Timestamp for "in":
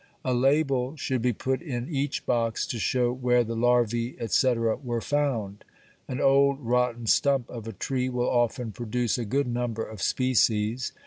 1.61-1.87